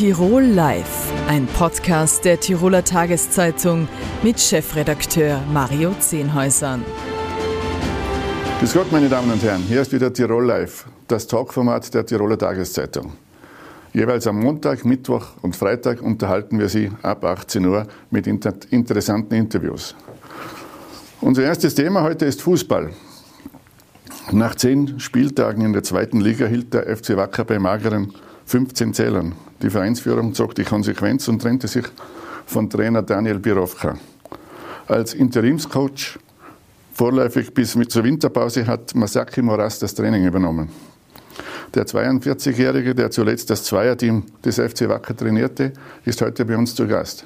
[0.00, 3.86] Tirol Live, ein Podcast der Tiroler Tageszeitung
[4.22, 6.82] mit Chefredakteur Mario Zehnhäusern.
[8.60, 12.38] Grüß Gott, meine Damen und Herren, hier ist wieder Tirol Live, das Talkformat der Tiroler
[12.38, 13.12] Tageszeitung.
[13.92, 19.34] Jeweils am Montag, Mittwoch und Freitag unterhalten wir Sie ab 18 Uhr mit inter interessanten
[19.34, 19.94] Interviews.
[21.20, 22.88] Unser erstes Thema heute ist Fußball.
[24.32, 28.14] Nach zehn Spieltagen in der zweiten Liga hielt der FC Wacker bei mageren
[28.46, 29.34] 15 Zählern.
[29.62, 31.84] Die Vereinsführung zog die Konsequenz und trennte sich
[32.46, 33.96] von Trainer Daniel Birovka.
[34.88, 36.18] Als Interimscoach
[36.94, 40.70] vorläufig bis zur Winterpause hat Masaki Moras das Training übernommen.
[41.74, 45.72] Der 42-Jährige, der zuletzt das Zweierteam des FC Wacker trainierte,
[46.04, 47.24] ist heute bei uns zu Gast.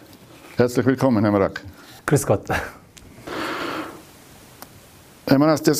[0.57, 1.63] Herzlich willkommen, Herr Marak.
[2.05, 2.47] Grüß Gott.
[5.27, 5.75] Herr Manas, der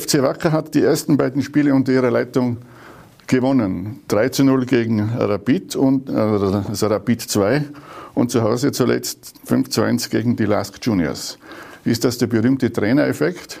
[0.00, 2.58] FC Wacker hat die ersten beiden Spiele unter ihrer Leitung
[3.26, 4.00] gewonnen.
[4.08, 7.64] 3 zu 0 gegen Rapid und also Rapid 2
[8.14, 11.38] und zu Hause zuletzt 5 zu 1 gegen die Lask Juniors.
[11.84, 13.60] Ist das der berühmte Trainereffekt?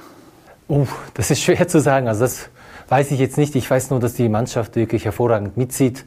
[0.68, 2.08] Uh, das ist schwer zu sagen.
[2.08, 2.48] Also das
[2.88, 3.54] weiß ich jetzt nicht.
[3.54, 6.04] Ich weiß nur, dass die Mannschaft wirklich hervorragend mitzieht.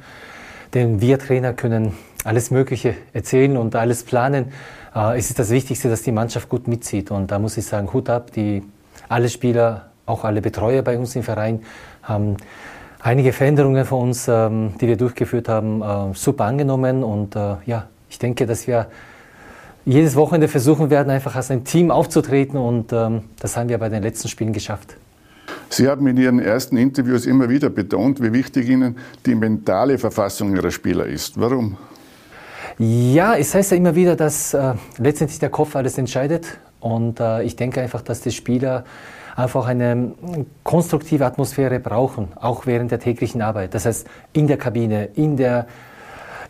[0.73, 4.51] Denn wir Trainer können alles Mögliche erzählen und alles planen.
[4.93, 7.11] Äh, es ist das Wichtigste, dass die Mannschaft gut mitzieht.
[7.11, 8.63] Und da muss ich sagen, Hut ab, die
[9.07, 11.61] alle Spieler, auch alle Betreuer bei uns im Verein
[12.03, 12.37] haben
[12.99, 17.03] einige Veränderungen von uns, ähm, die wir durchgeführt haben, äh, super angenommen.
[17.03, 18.87] Und äh, ja, ich denke, dass wir
[19.85, 22.59] jedes Wochenende versuchen werden, einfach als ein Team aufzutreten.
[22.59, 24.95] Und ähm, das haben wir bei den letzten Spielen geschafft.
[25.69, 30.55] Sie haben in Ihren ersten Interviews immer wieder betont, wie wichtig Ihnen die mentale Verfassung
[30.55, 31.39] Ihrer Spieler ist.
[31.39, 31.77] Warum?
[32.77, 36.57] Ja, es heißt ja immer wieder, dass äh, letztendlich der Kopf alles entscheidet.
[36.79, 38.85] Und äh, ich denke einfach, dass die Spieler
[39.39, 40.13] einfach eine
[40.63, 43.73] konstruktive Atmosphäre brauchen, auch während der täglichen Arbeit.
[43.73, 45.67] Das heißt, in der Kabine, in der,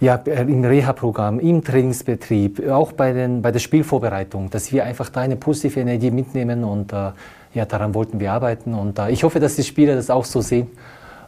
[0.02, 5.22] ja, im Reha-Programm, im Trainingsbetrieb, auch bei, den, bei der Spielvorbereitung, dass wir einfach da
[5.22, 7.11] eine positive Energie mitnehmen und äh,
[7.54, 8.73] ja, daran wollten wir arbeiten.
[8.73, 10.67] Und äh, ich hoffe, dass die Spieler das auch so sehen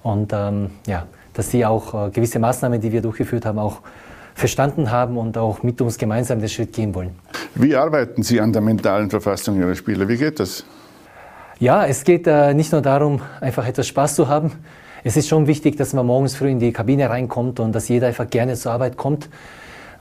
[0.04, 3.82] und ähm, ja, dass sie auch äh, gewisse Maßnahmen, die wir durchgeführt haben, auch
[4.34, 7.12] verstanden haben und auch mit uns gemeinsam den Schritt gehen wollen.
[7.56, 10.08] Wie arbeiten Sie an der mentalen Verfassung Ihrer Spieler?
[10.08, 10.66] Wie geht das?
[11.62, 14.52] Ja, es geht äh, nicht nur darum, einfach etwas Spaß zu haben.
[15.04, 18.08] Es ist schon wichtig, dass man morgens früh in die Kabine reinkommt und dass jeder
[18.08, 19.30] einfach gerne zur Arbeit kommt,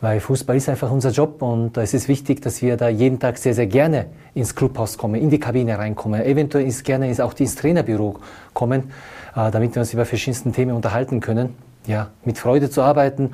[0.00, 3.36] weil Fußball ist einfach unser Job und es ist wichtig, dass wir da jeden Tag
[3.36, 7.56] sehr, sehr gerne ins Clubhaus kommen, in die Kabine reinkommen, eventuell ist gerne auch ins
[7.56, 8.16] Trainerbüro
[8.54, 8.90] kommen,
[9.36, 11.54] äh, damit wir uns über verschiedensten Themen unterhalten können.
[11.86, 13.32] Ja, mit Freude zu arbeiten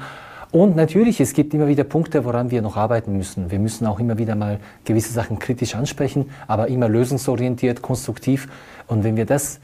[0.56, 3.50] und natürlich, es gibt immer wieder Punkte, woran wir noch arbeiten müssen.
[3.50, 8.48] Wir müssen auch immer wieder mal gewisse Sachen kritisch ansprechen, aber immer lösungsorientiert, konstruktiv.
[8.86, 9.60] Und wenn wir das,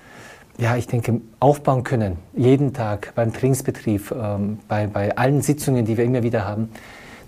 [0.59, 5.97] ja, ich denke, aufbauen können, jeden Tag beim Trainingsbetrieb, ähm, bei, bei allen Sitzungen, die
[5.97, 6.69] wir immer wieder haben,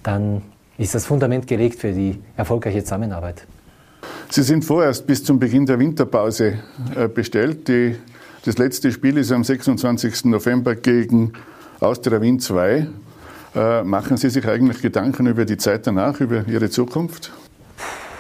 [0.02, 0.42] dann
[0.76, 3.46] ist das Fundament gelegt für die erfolgreiche Zusammenarbeit.
[4.28, 6.58] Sie sind vorerst bis zum Beginn der Winterpause
[6.94, 7.66] äh, bestellt.
[7.69, 7.96] Die,
[8.44, 10.26] das letzte Spiel ist am 26.
[10.26, 11.32] November gegen
[11.81, 12.88] Austria Wien 2.
[13.54, 17.32] Äh, machen Sie sich eigentlich Gedanken über die Zeit danach, über Ihre Zukunft?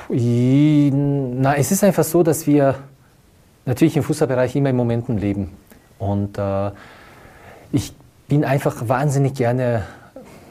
[0.08, 2.76] Na, es ist einfach so, dass wir
[3.66, 5.50] natürlich im Fußballbereich immer im Momenten leben.
[5.98, 6.70] Und äh,
[7.72, 7.94] ich
[8.28, 9.84] bin einfach wahnsinnig gerne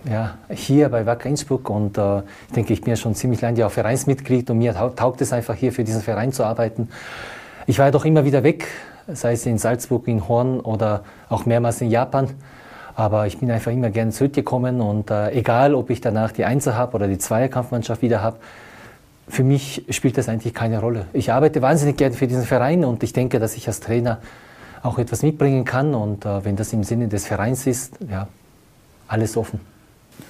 [0.09, 3.65] ja, hier bei Wacker Innsbruck und äh, ich denke, ich bin ja schon ziemlich lange
[3.65, 6.89] auch Vereinsmitglied und mir taugt es einfach hier für diesen Verein zu arbeiten.
[7.67, 8.67] Ich war ja doch immer wieder weg,
[9.07, 12.29] sei es in Salzburg, in Horn oder auch mehrmals in Japan.
[12.95, 16.75] Aber ich bin einfach immer gerne zurückgekommen und äh, egal, ob ich danach die Einzel
[16.75, 18.37] habe oder die Zweierkampfmannschaft wieder habe,
[19.27, 21.07] für mich spielt das eigentlich keine Rolle.
[21.13, 24.19] Ich arbeite wahnsinnig gerne für diesen Verein und ich denke, dass ich als Trainer
[24.83, 28.27] auch etwas mitbringen kann und äh, wenn das im Sinne des Vereins ist, ja,
[29.07, 29.59] alles offen.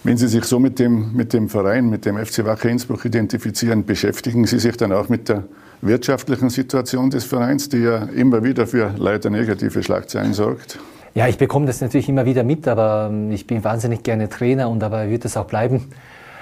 [0.03, 3.85] Wenn Sie sich so mit dem, mit dem Verein, mit dem FC Wacker Innsbruck identifizieren,
[3.85, 5.43] beschäftigen Sie sich dann auch mit der
[5.81, 10.79] wirtschaftlichen Situation des Vereins, die ja immer wieder für leider negative Schlagzeilen sorgt?
[11.15, 14.67] Ja, ich bekomme das natürlich immer wieder mit, aber ähm, ich bin wahnsinnig gerne Trainer
[14.67, 15.89] und dabei wird es auch bleiben.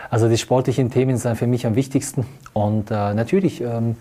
[0.10, 2.26] Also die sportlichen Themen sind für mich am wichtigsten.
[2.54, 3.98] Und äh, natürlich, ähm,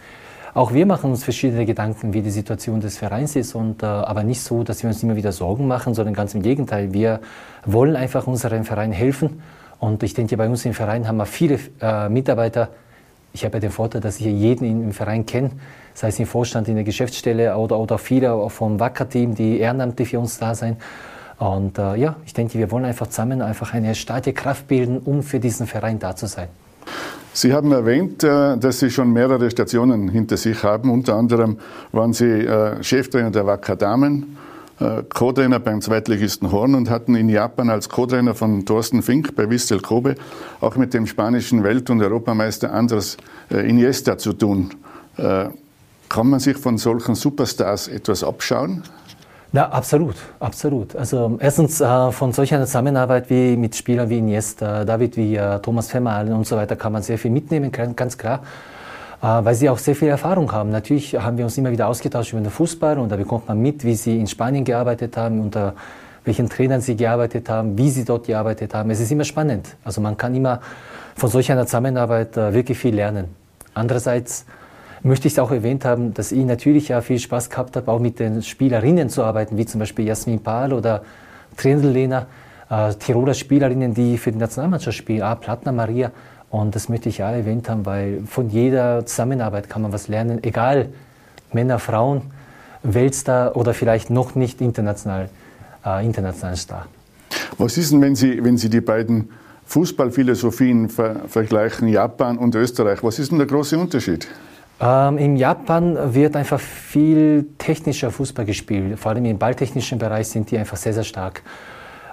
[0.55, 4.23] auch wir machen uns verschiedene Gedanken, wie die Situation des Vereins ist, und, äh, aber
[4.23, 6.93] nicht so, dass wir uns immer wieder Sorgen machen, sondern ganz im Gegenteil.
[6.93, 7.19] Wir
[7.65, 9.43] wollen einfach unserem Verein helfen.
[9.81, 12.69] Und ich denke, bei uns im Verein haben wir viele äh, Mitarbeiter.
[13.33, 15.51] Ich habe ja den Vorteil, dass ich jeden im Verein kenne
[15.95, 20.19] sei es im Vorstand, in der Geschäftsstelle oder, oder viele vom Wacker-Team, die ehrenamtlich für
[20.19, 20.79] uns da sind.
[21.39, 25.23] Und äh, ja, ich denke, wir wollen einfach zusammen einfach eine starke Kraft bilden, um
[25.23, 26.49] für diesen Verein da zu sein.
[27.33, 30.91] Sie haben erwähnt, äh, dass Sie schon mehrere Stationen hinter sich haben.
[30.91, 31.59] Unter anderem
[31.93, 34.37] waren Sie äh, Cheftrainer der Wacker Damen,
[34.81, 39.81] Co-Trainer beim Zweitligisten Horn und hatten in Japan als Co-Trainer von Thorsten Fink bei Vissel
[39.81, 40.15] Kobe
[40.61, 43.19] auch mit dem spanischen Welt- und Europameister Andres
[43.51, 44.71] äh, Iniesta zu tun.
[45.19, 45.47] Äh,
[46.09, 48.83] kann man sich von solchen Superstars etwas abschauen?
[49.53, 50.97] Ja, absolut, absolut.
[50.97, 55.89] Also erstens äh, von einer Zusammenarbeit wie mit Spielern wie Iniesta, David wie äh, Thomas
[55.89, 58.80] Vermahlen und so weiter kann man sehr viel mitnehmen, ganz klar, äh,
[59.21, 60.71] weil sie auch sehr viel Erfahrung haben.
[60.71, 63.85] Natürlich haben wir uns immer wieder ausgetauscht über den Fußball und da bekommt man mit,
[63.85, 65.75] wie sie in Spanien gearbeitet haben, unter
[66.25, 68.91] welchen Trainern sie gearbeitet haben, wie sie dort gearbeitet haben.
[68.91, 69.77] Es ist immer spannend.
[69.85, 70.61] Also man kann immer
[71.17, 73.27] von solch einer Zusammenarbeit äh, wirklich viel lernen.
[73.75, 74.47] Andererseits
[75.03, 78.19] möchte ich auch erwähnt haben, dass ich natürlich ja viel Spaß gehabt habe, auch mit
[78.19, 81.03] den Spielerinnen zu arbeiten, wie zum Beispiel Jasmin Pahl oder
[81.57, 82.27] Trendl-Lena,
[82.69, 86.11] äh, Tiroler Spielerinnen, die für die Nationalmannschaft spielen, ah, Plattner Maria.
[86.51, 90.43] Und das möchte ich auch erwähnt haben, weil von jeder Zusammenarbeit kann man was lernen,
[90.43, 90.89] egal
[91.53, 92.23] Männer, Frauen,
[92.83, 95.29] Weltstar oder vielleicht noch nicht international,
[95.85, 96.87] äh, international Star.
[97.59, 99.31] Was ist denn, wenn Sie, wenn Sie die beiden
[99.67, 103.05] Fußballphilosophien ver vergleichen, Japan und Österreich?
[103.05, 104.27] Was ist denn der große Unterschied?
[104.81, 108.99] Ähm, in Japan wird einfach viel technischer Fußball gespielt.
[108.99, 111.43] Vor allem im balltechnischen Bereich sind die einfach sehr, sehr stark.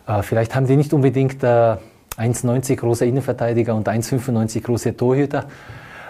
[0.06, 1.78] Äh, vielleicht haben die nicht unbedingt äh,
[2.18, 5.46] 1,90 große Innenverteidiger und 1,95 große Torhüter.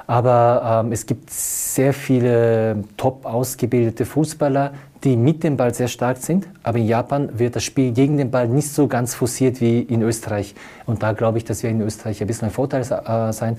[0.08, 4.72] Aber ähm, es gibt sehr viele top ausgebildete Fußballer,
[5.04, 6.48] die mit dem Ball sehr stark sind.
[6.64, 10.02] Aber in Japan wird das Spiel gegen den Ball nicht so ganz forciert wie in
[10.02, 10.56] Österreich.
[10.86, 13.58] Und da glaube ich, dass wir in Österreich ein bisschen ein Vorteil äh, sein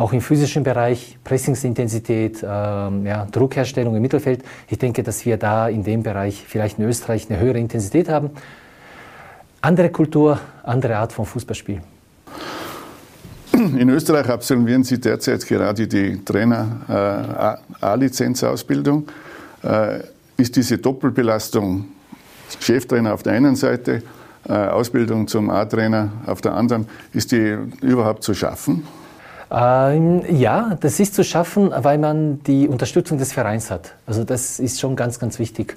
[0.00, 4.42] auch im physischen Bereich, Pressingsintensität, ähm, ja, Druckherstellung im Mittelfeld.
[4.70, 8.30] Ich denke, dass wir da in dem Bereich vielleicht in Österreich eine höhere Intensität haben.
[9.62, 11.82] Andere Kultur, andere Art von Fußballspiel.
[13.52, 19.06] In Österreich absolvieren Sie derzeit gerade die Trainer-A-Lizenzausbildung.
[19.62, 19.98] Äh,
[20.38, 21.84] ist diese Doppelbelastung
[22.58, 24.02] Cheftrainer auf der einen Seite,
[24.48, 28.86] äh, Ausbildung zum A-Trainer auf der anderen, ist die überhaupt zu schaffen?
[29.50, 33.92] Ähm, ja, das ist zu schaffen, weil man die Unterstützung des Vereins hat.
[34.06, 35.76] Also das ist schon ganz, ganz wichtig.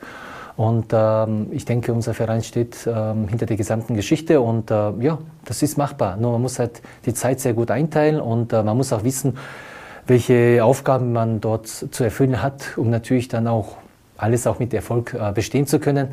[0.55, 5.17] Und ähm, ich denke, unser Verein steht ähm, hinter der gesamten Geschichte und äh, ja,
[5.45, 6.15] das ist machbar.
[6.17, 9.37] Nur man muss halt die Zeit sehr gut einteilen und äh, man muss auch wissen,
[10.05, 13.77] welche Aufgaben man dort zu erfüllen hat, um natürlich dann auch
[14.17, 16.09] alles auch mit Erfolg äh, bestehen zu können.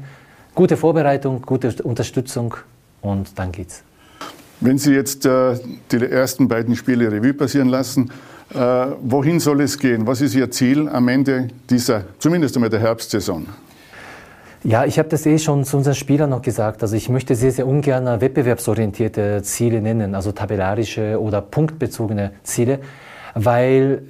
[0.54, 2.54] Gute Vorbereitung, gute Unterstützung
[3.02, 3.82] und dann geht's.
[4.60, 5.58] Wenn Sie jetzt äh,
[5.90, 8.10] die ersten beiden Spiele Revue passieren lassen,
[8.54, 8.56] äh,
[9.02, 10.06] wohin soll es gehen?
[10.06, 13.46] Was ist Ihr Ziel am Ende dieser, zumindest einmal der Herbstsaison?
[14.62, 16.82] Ja, ich habe das eh schon zu unseren Spielern noch gesagt.
[16.82, 22.80] Also ich möchte sehr, sehr ungern wettbewerbsorientierte Ziele nennen, also tabellarische oder punktbezogene Ziele,
[23.34, 24.02] weil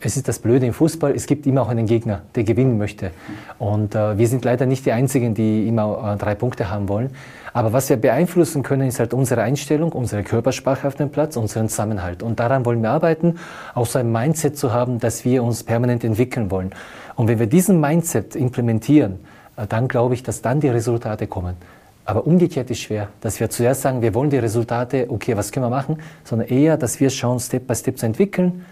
[0.00, 3.12] es ist das Blöde im Fußball, es gibt immer auch einen Gegner, der gewinnen möchte.
[3.58, 7.08] Und äh, wir sind leider nicht die Einzigen, die immer äh, drei Punkte haben wollen.
[7.54, 11.70] Aber was wir beeinflussen können, ist halt unsere Einstellung, unsere Körpersprache auf dem Platz, unseren
[11.70, 12.22] Zusammenhalt.
[12.22, 13.36] Und daran wollen wir arbeiten,
[13.72, 16.72] auch so ein Mindset zu haben, dass wir uns permanent entwickeln wollen.
[17.14, 19.20] Und wenn wir diesen Mindset implementieren,
[19.68, 21.56] dann glaube ich, dass dann die Resultate kommen.
[22.04, 25.64] Aber umgekehrt ist schwer, dass wir zuerst sagen, wir wollen die Resultate, okay, was können
[25.64, 28.64] wir machen, sondern eher, dass wir schauen, Step by Step zu entwickeln,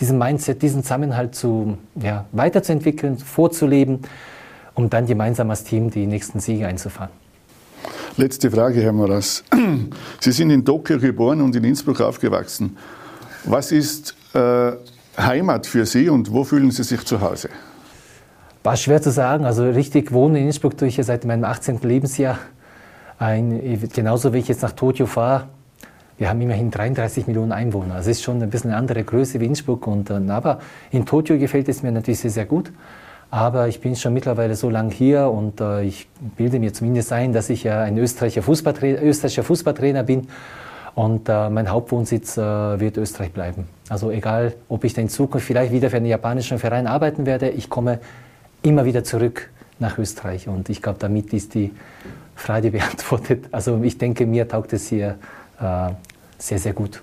[0.00, 4.00] diesen Mindset, diesen Zusammenhalt zu, ja, weiterzuentwickeln, vorzuleben,
[4.74, 7.10] um dann gemeinsam als Team die nächsten Siege einzufahren.
[8.16, 9.44] Letzte Frage, Herr Moras.
[10.20, 12.76] Sie sind in Tokio geboren und in Innsbruck aufgewachsen.
[13.44, 14.72] Was ist äh,
[15.16, 17.48] Heimat für Sie und wo fühlen Sie sich zu Hause?
[18.64, 19.44] War schwer zu sagen.
[19.44, 21.80] Also richtig wohnen in Innsbruck tue ich ja seit meinem 18.
[21.82, 22.38] Lebensjahr.
[23.18, 25.48] Ein, genauso wie ich jetzt nach Tokio fahre,
[26.16, 27.96] wir haben immerhin 33 Millionen Einwohner.
[27.96, 29.86] Das ist schon ein bisschen eine andere Größe wie Innsbruck.
[29.86, 32.72] Und, äh, aber in Tokio gefällt es mir natürlich sehr, sehr gut.
[33.30, 37.34] Aber ich bin schon mittlerweile so lange hier und äh, ich bilde mir zumindest ein,
[37.34, 40.28] dass ich ja ein österreichischer Fußballtrainer, österreichischer Fußballtrainer bin.
[40.94, 43.68] Und äh, mein Hauptwohnsitz äh, wird Österreich bleiben.
[43.90, 47.68] Also egal, ob ich in Zukunft vielleicht wieder für einen japanischen Verein arbeiten werde, ich
[47.68, 47.98] komme
[48.64, 50.48] immer wieder zurück nach Österreich.
[50.48, 51.70] Und ich glaube, damit ist die
[52.34, 53.46] Frage beantwortet.
[53.52, 55.18] Also ich denke, mir taugt es hier
[55.60, 55.90] äh,
[56.38, 57.02] sehr, sehr gut.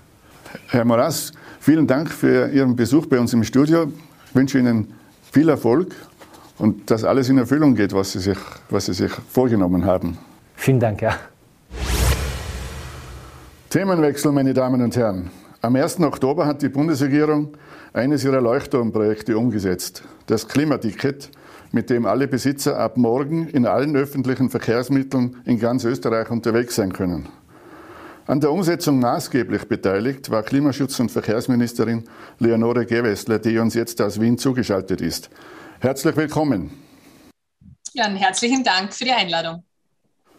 [0.68, 3.90] Herr Moras, vielen Dank für Ihren Besuch bei uns im Studio.
[4.28, 4.92] Ich wünsche Ihnen
[5.30, 5.94] viel Erfolg
[6.58, 8.38] und dass alles in Erfüllung geht, was Sie sich,
[8.68, 10.18] was Sie sich vorgenommen haben.
[10.56, 11.16] Vielen Dank, ja.
[13.70, 15.30] Themenwechsel, meine Damen und Herren.
[15.62, 16.00] Am 1.
[16.00, 17.56] Oktober hat die Bundesregierung
[17.94, 21.30] eines ihrer Leuchtturmprojekte umgesetzt, das Klimaticket,
[21.72, 26.92] mit dem alle Besitzer ab morgen in allen öffentlichen Verkehrsmitteln in ganz Österreich unterwegs sein
[26.92, 27.28] können.
[28.26, 32.04] An der Umsetzung maßgeblich beteiligt war Klimaschutz- und Verkehrsministerin
[32.38, 35.28] Leonore Gewessler, die uns jetzt aus Wien zugeschaltet ist.
[35.80, 36.70] Herzlich willkommen.
[37.94, 39.64] Ja, einen herzlichen Dank für die Einladung.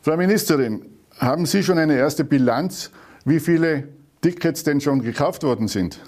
[0.02, 0.86] Frau Ministerin,
[1.20, 2.92] haben Sie schon eine erste Bilanz,
[3.26, 3.90] wie viele
[4.22, 6.00] Tickets denn schon gekauft worden sind?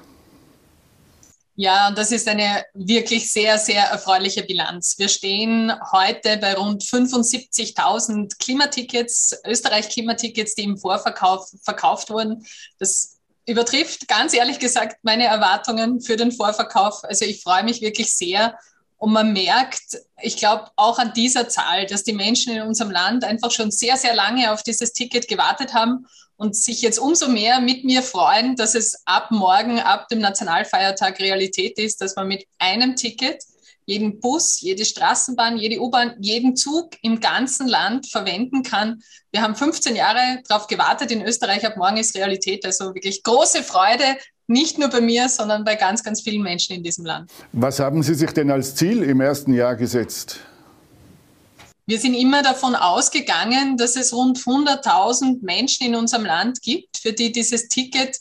[1.57, 4.95] Ja, das ist eine wirklich sehr, sehr erfreuliche Bilanz.
[4.97, 12.45] Wir stehen heute bei rund 75.000 Klimatickets, Österreich-Klimatickets, die im Vorverkauf verkauft wurden.
[12.77, 17.05] Das übertrifft ganz ehrlich gesagt meine Erwartungen für den Vorverkauf.
[17.05, 18.59] Also ich freue mich wirklich sehr.
[18.97, 23.23] Und man merkt, ich glaube auch an dieser Zahl, dass die Menschen in unserem Land
[23.23, 26.05] einfach schon sehr, sehr lange auf dieses Ticket gewartet haben
[26.37, 31.19] und sich jetzt umso mehr mit mir freuen, dass es ab morgen, ab dem Nationalfeiertag
[31.19, 33.43] Realität ist, dass man mit einem Ticket
[33.85, 39.01] jeden Bus, jede Straßenbahn, jede U-Bahn, jeden Zug im ganzen Land verwenden kann.
[39.31, 41.11] Wir haben 15 Jahre darauf gewartet.
[41.11, 42.65] In Österreich ab morgen ist Realität.
[42.65, 44.03] Also wirklich große Freude,
[44.47, 47.31] nicht nur bei mir, sondern bei ganz, ganz vielen Menschen in diesem Land.
[47.51, 50.39] Was haben Sie sich denn als Ziel im ersten Jahr gesetzt?
[51.87, 57.13] Wir sind immer davon ausgegangen, dass es rund 100.000 Menschen in unserem Land gibt, für
[57.13, 58.17] die dieses Ticket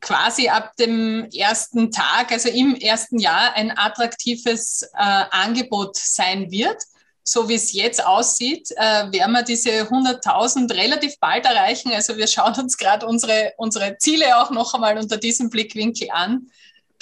[0.00, 6.82] quasi ab dem ersten Tag, also im ersten Jahr, ein attraktives äh, Angebot sein wird.
[7.22, 11.92] So wie es jetzt aussieht, äh, werden wir diese 100.000 relativ bald erreichen.
[11.92, 16.50] Also wir schauen uns gerade unsere, unsere Ziele auch noch einmal unter diesem Blickwinkel an.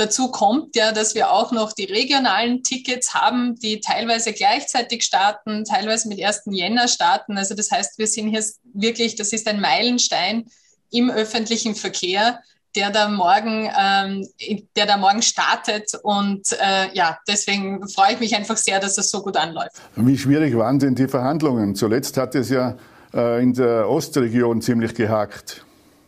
[0.01, 5.67] Dazu kommt ja, dass wir auch noch die regionalen Tickets haben, die teilweise gleichzeitig starten,
[5.67, 6.45] teilweise mit 1.
[6.47, 7.37] Jänner starten.
[7.37, 8.43] Also das heißt, wir sind hier
[8.73, 10.47] wirklich, das ist ein Meilenstein
[10.91, 12.41] im öffentlichen Verkehr,
[12.75, 14.27] der da morgen, ähm,
[14.75, 15.93] der da morgen startet.
[16.03, 19.83] Und äh, ja, deswegen freue ich mich einfach sehr, dass das so gut anläuft.
[19.97, 21.75] Wie schwierig waren denn die Verhandlungen?
[21.75, 22.79] Zuletzt hat es ja
[23.13, 25.63] äh, in der Ostregion ziemlich gehakt.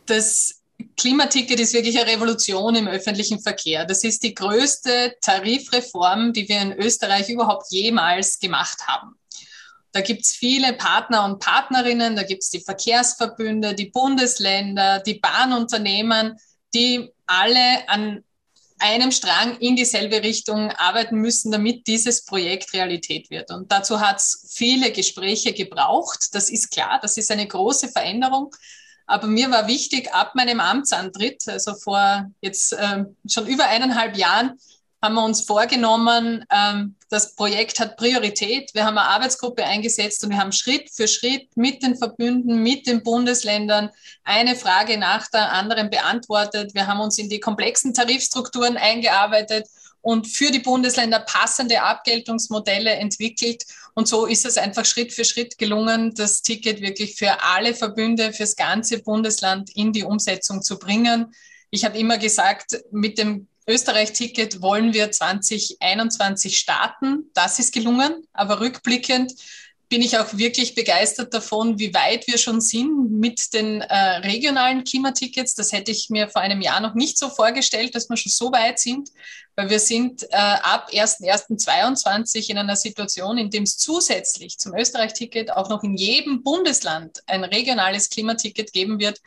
[0.06, 0.61] Das
[0.96, 3.84] Klimaticket ist wirklich eine Revolution im öffentlichen Verkehr.
[3.84, 9.14] Das ist die größte Tarifreform, die wir in Österreich überhaupt jemals gemacht haben.
[9.92, 15.14] Da gibt es viele Partner und Partnerinnen, da gibt es die Verkehrsverbünde, die Bundesländer, die
[15.14, 16.38] Bahnunternehmen,
[16.74, 18.24] die alle an
[18.78, 23.50] einem Strang in dieselbe Richtung arbeiten müssen, damit dieses Projekt Realität wird.
[23.50, 26.30] Und dazu hat es viele Gespräche gebraucht.
[26.32, 28.50] Das ist klar, das ist eine große Veränderung.
[29.06, 34.58] Aber mir war wichtig, ab meinem Amtsantritt, also vor jetzt äh, schon über eineinhalb Jahren,
[35.02, 38.70] haben wir uns vorgenommen, ähm, das Projekt hat Priorität.
[38.72, 42.86] Wir haben eine Arbeitsgruppe eingesetzt und wir haben Schritt für Schritt mit den Verbünden, mit
[42.86, 43.90] den Bundesländern
[44.22, 46.72] eine Frage nach der anderen beantwortet.
[46.74, 49.66] Wir haben uns in die komplexen Tarifstrukturen eingearbeitet
[50.02, 53.64] und für die Bundesländer passende Abgeltungsmodelle entwickelt.
[53.94, 58.32] Und so ist es einfach Schritt für Schritt gelungen, das Ticket wirklich für alle Verbünde,
[58.32, 61.32] fürs ganze Bundesland in die Umsetzung zu bringen.
[61.70, 67.30] Ich habe immer gesagt, mit dem Österreich-Ticket wollen wir 2021 starten.
[67.32, 69.32] Das ist gelungen, aber rückblickend
[69.92, 74.84] bin ich auch wirklich begeistert davon, wie weit wir schon sind mit den äh, regionalen
[74.84, 75.54] Klimatickets.
[75.54, 78.50] Das hätte ich mir vor einem Jahr noch nicht so vorgestellt, dass wir schon so
[78.52, 79.10] weit sind,
[79.54, 85.50] weil wir sind äh, ab 1.1.22 in einer Situation, in dem es zusätzlich zum Österreich-Ticket
[85.52, 89.20] auch noch in jedem Bundesland ein regionales Klimaticket geben wird.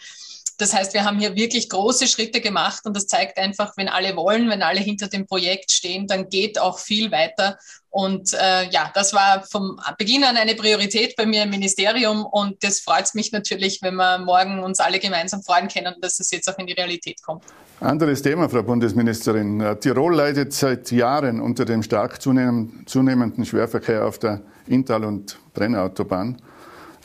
[0.58, 4.16] Das heißt, wir haben hier wirklich große Schritte gemacht und das zeigt einfach, wenn alle
[4.16, 7.60] wollen, wenn alle hinter dem Projekt stehen, dann geht auch viel weiter.
[7.96, 12.62] Und äh, ja, das war vom Beginn an eine Priorität bei mir im Ministerium und
[12.62, 16.50] das freut mich natürlich, wenn wir morgen uns alle gemeinsam freuen können, dass es jetzt
[16.50, 17.46] auch in die Realität kommt.
[17.80, 19.78] Anderes Thema, Frau Bundesministerin.
[19.80, 26.36] Tirol leidet seit Jahren unter dem stark zunehmenden Schwerverkehr auf der Inntal- und Brennautobahn.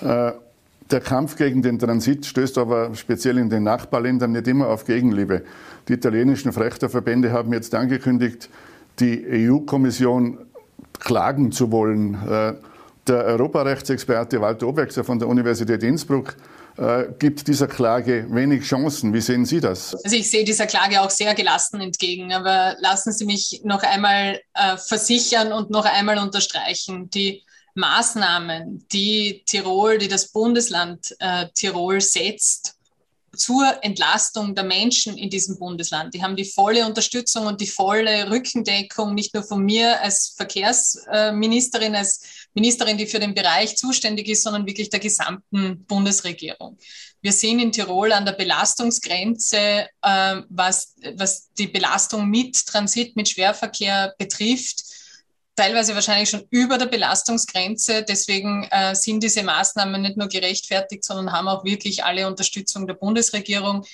[0.00, 0.32] Äh,
[0.90, 5.44] der Kampf gegen den Transit stößt aber speziell in den Nachbarländern nicht immer auf Gegenliebe.
[5.86, 8.50] Die italienischen Frechterverbände haben jetzt angekündigt,
[8.98, 10.49] die EU-Kommission
[11.00, 12.14] klagen zu wollen.
[12.14, 12.54] Äh,
[13.08, 16.36] der Europarechtsexperte Walter Obergser von der Universität Innsbruck
[16.76, 19.12] äh, gibt dieser Klage wenig Chancen.
[19.12, 19.96] Wie sehen Sie das?
[20.04, 22.32] Also ich sehe dieser Klage auch sehr gelassen entgegen.
[22.32, 27.10] Aber lassen Sie mich noch einmal äh, versichern und noch einmal unterstreichen.
[27.10, 27.42] Die
[27.74, 32.76] Maßnahmen, die Tirol, die das Bundesland äh, Tirol setzt,
[33.36, 36.14] zur Entlastung der Menschen in diesem Bundesland.
[36.14, 41.94] Die haben die volle Unterstützung und die volle Rückendeckung, nicht nur von mir als Verkehrsministerin,
[41.94, 46.76] als Ministerin, die für den Bereich zuständig ist, sondern wirklich der gesamten Bundesregierung.
[47.22, 53.28] Wir sind in Tirol an der Belastungsgrenze, äh, was, was die Belastung mit Transit, mit
[53.28, 54.84] Schwerverkehr betrifft
[55.60, 58.02] teilweise wahrscheinlich schon über der Belastungsgrenze.
[58.08, 62.94] Deswegen äh, sind diese Maßnahmen nicht nur gerechtfertigt, sondern haben auch wirklich alle Unterstützung der
[62.94, 63.84] Bundesregierung.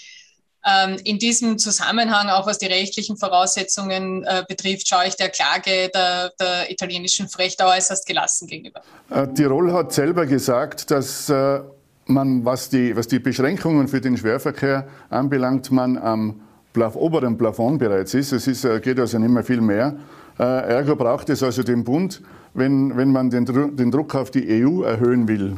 [0.64, 5.90] Ähm, in diesem Zusammenhang, auch was die rechtlichen Voraussetzungen äh, betrifft, schaue ich der Klage
[5.92, 8.80] der, der italienischen Frechter äußerst gelassen gegenüber.
[9.10, 11.60] Äh, Tirol hat selber gesagt, dass äh,
[12.06, 16.40] man, was die, was die Beschränkungen für den Schwerverkehr anbelangt, man am
[16.76, 18.32] oberen Plafond bereits ist.
[18.32, 19.96] Es ist, äh, geht also nicht mehr viel mehr.
[20.38, 22.22] Äh, ergo braucht es also den Bund,
[22.54, 25.56] wenn, wenn man den, den Druck auf die EU erhöhen will.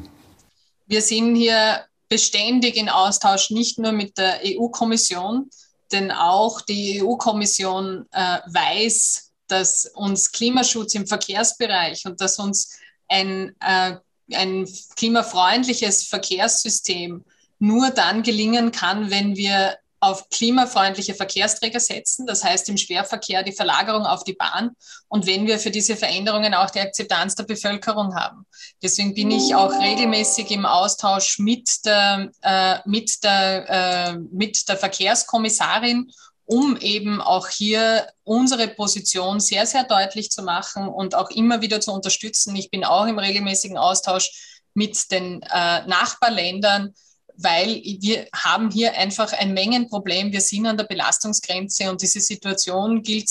[0.86, 5.50] Wir sind hier beständig in Austausch, nicht nur mit der EU-Kommission,
[5.92, 13.54] denn auch die EU-Kommission äh, weiß, dass uns Klimaschutz im Verkehrsbereich und dass uns ein,
[13.60, 13.96] äh,
[14.32, 17.24] ein klimafreundliches Verkehrssystem
[17.58, 23.52] nur dann gelingen kann, wenn wir auf klimafreundliche Verkehrsträger setzen, das heißt im Schwerverkehr die
[23.52, 24.70] Verlagerung auf die Bahn
[25.08, 28.46] und wenn wir für diese Veränderungen auch die Akzeptanz der Bevölkerung haben.
[28.82, 34.76] Deswegen bin ich auch regelmäßig im Austausch mit der, äh, mit der, äh, mit der
[34.76, 36.10] Verkehrskommissarin,
[36.44, 41.80] um eben auch hier unsere Position sehr, sehr deutlich zu machen und auch immer wieder
[41.80, 42.56] zu unterstützen.
[42.56, 46.94] Ich bin auch im regelmäßigen Austausch mit den äh, Nachbarländern,
[47.38, 50.32] weil wir haben hier einfach ein Mengenproblem.
[50.32, 53.30] Wir sind an der Belastungsgrenze und diese Situation gilt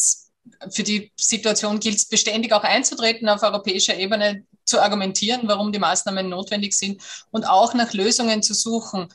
[0.70, 5.80] für die Situation gilt es beständig auch einzutreten auf europäischer Ebene, zu argumentieren, warum die
[5.80, 9.08] Maßnahmen notwendig sind und auch nach Lösungen zu suchen.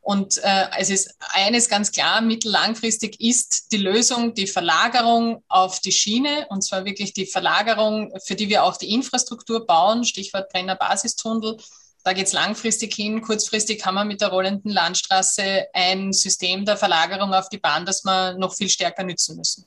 [0.00, 5.92] Und äh, es ist eines ganz klar, mittellangfristig ist die Lösung die Verlagerung auf die
[5.92, 10.76] Schiene, und zwar wirklich die Verlagerung, für die wir auch die Infrastruktur bauen, Stichwort Brenner
[10.76, 11.58] Basistunnel,
[12.04, 13.20] da geht es langfristig hin.
[13.20, 18.04] Kurzfristig haben wir mit der rollenden Landstraße ein System der Verlagerung auf die Bahn, das
[18.04, 19.64] wir noch viel stärker nützen müssen.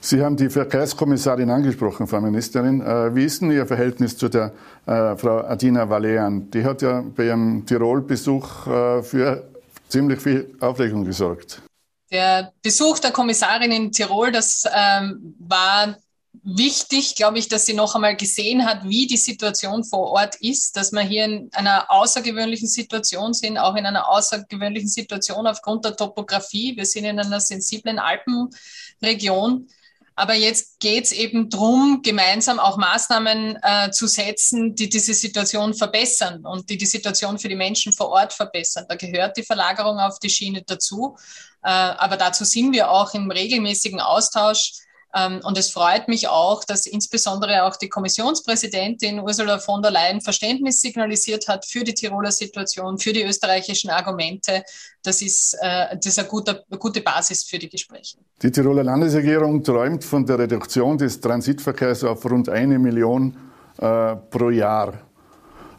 [0.00, 2.80] Sie haben die Verkehrskommissarin angesprochen, Frau Ministerin.
[2.80, 4.52] Äh, wie ist denn Ihr Verhältnis zu der
[4.84, 6.50] äh, Frau Adina Valean?
[6.50, 9.48] Die hat ja bei Ihrem Tirol-Besuch äh, für
[9.88, 11.62] ziemlich viel Aufregung gesorgt.
[12.10, 15.96] Der Besuch der Kommissarin in Tirol, das ähm, war
[16.32, 20.76] wichtig, glaube ich, dass sie noch einmal gesehen hat, wie die Situation vor Ort ist,
[20.76, 25.96] dass wir hier in einer außergewöhnlichen Situation sind, auch in einer außergewöhnlichen Situation aufgrund der
[25.96, 26.76] Topografie.
[26.76, 29.68] Wir sind in einer sensiblen Alpenregion.
[30.14, 35.72] Aber jetzt geht es eben darum, gemeinsam auch Maßnahmen äh, zu setzen, die diese Situation
[35.72, 38.84] verbessern und die die Situation für die Menschen vor Ort verbessern.
[38.88, 41.16] Da gehört die Verlagerung auf die Schiene dazu.
[41.62, 44.72] Äh, aber dazu sind wir auch im regelmäßigen Austausch
[45.14, 50.80] und es freut mich auch, dass insbesondere auch die Kommissionspräsidentin Ursula von der Leyen Verständnis
[50.80, 54.64] signalisiert hat für die Tiroler Situation, für die österreichischen Argumente.
[55.02, 58.18] Das ist, äh, das ist eine gute, eine gute Basis für die Gespräche.
[58.40, 63.36] Die Tiroler Landesregierung träumt von der Reduktion des Transitverkehrs auf rund eine Million
[63.78, 64.94] äh, pro Jahr.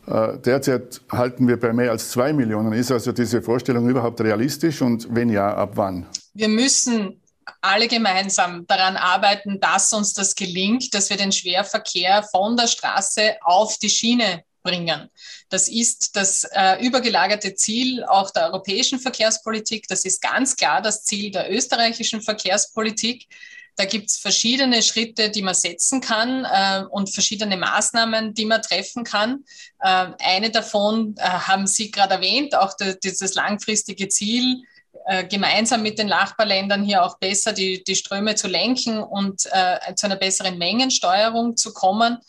[0.05, 2.73] Äh, derzeit halten wir bei mehr als zwei Millionen.
[2.73, 6.05] Ist also diese Vorstellung überhaupt realistisch und wenn ja, ab wann?
[6.33, 7.21] Wir müssen
[7.61, 13.37] alle gemeinsam daran arbeiten, dass uns das gelingt, dass wir den Schwerverkehr von der Straße
[13.41, 15.09] auf die Schiene bringen.
[15.49, 19.87] Das ist das äh, übergelagerte Ziel auch der europäischen Verkehrspolitik.
[19.87, 23.27] Das ist ganz klar das Ziel der österreichischen Verkehrspolitik.
[23.75, 28.61] Da gibt es verschiedene Schritte, die man setzen kann äh, und verschiedene Maßnahmen, die man
[28.61, 29.43] treffen kann.
[29.79, 34.61] Äh, eine davon äh, haben Sie gerade erwähnt, auch de, dieses langfristige Ziel,
[35.05, 39.95] äh, gemeinsam mit den Nachbarländern hier auch besser die, die Ströme zu lenken und äh,
[39.95, 42.19] zu einer besseren Mengensteuerung zu kommen.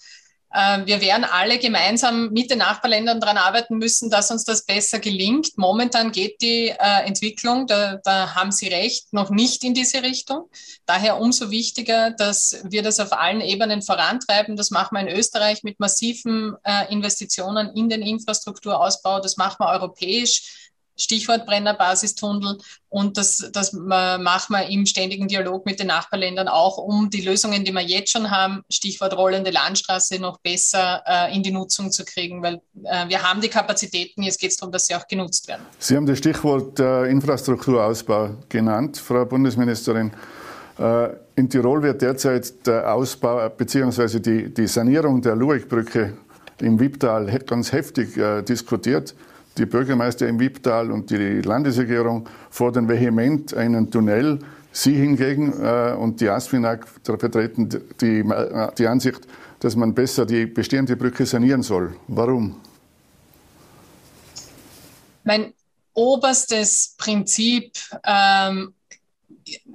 [0.55, 5.01] Äh, wir werden alle gemeinsam mit den Nachbarländern daran arbeiten müssen, dass uns das besser
[5.01, 5.59] gelingt.
[5.59, 10.49] Momentan geht die äh, Entwicklung, da, da haben Sie recht, noch nicht in diese Richtung.
[10.87, 14.57] Daher umso wichtiger, dass wir das auf allen Ebenen vorantreiben.
[14.57, 19.21] Das machen wir in Österreich mit massiven äh, Investitionen in den Infrastrukturausbau.
[19.21, 22.59] Das machen wir europäisch Stichwort Brennerbasistunnel.
[22.89, 27.65] Und das, das machen wir im ständigen Dialog mit den Nachbarländern auch, um die Lösungen,
[27.65, 32.05] die wir jetzt schon haben, Stichwort rollende Landstraße, noch besser äh, in die Nutzung zu
[32.05, 35.49] kriegen, weil äh, wir haben die Kapazitäten, jetzt geht es darum, dass sie auch genutzt
[35.49, 35.63] werden.
[35.79, 40.13] Sie haben das Stichwort äh, Infrastrukturausbau genannt, Frau Bundesministerin.
[40.79, 44.21] Äh, in Tirol wird derzeit der Ausbau bzw.
[44.21, 46.17] Die, die Sanierung der Lueckbrücke
[46.61, 49.15] im Wipptal ganz heftig äh, diskutiert.
[49.57, 54.41] Die Bürgermeister im Wipptal und die Landesregierung fordern vehement einen Tunnel.
[54.73, 57.69] Sie hingegen äh, und die ASFINAG vertreten
[58.01, 59.21] die, äh, die Ansicht,
[59.61, 61.97] dass man besser die bestehende Brücke sanieren soll.
[62.09, 62.61] Warum?
[65.23, 65.55] Mein
[65.95, 68.75] oberstes Prinzip ähm,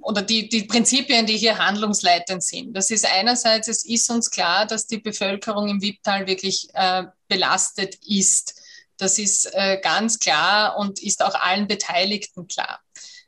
[0.02, 2.76] oder die, die Prinzipien, die hier handlungsleitend sind.
[2.76, 7.96] Das ist einerseits, es ist uns klar, dass die Bevölkerung im Wipptal wirklich äh, belastet
[8.06, 8.59] ist.
[9.00, 12.80] Das ist äh, ganz klar und ist auch allen Beteiligten klar.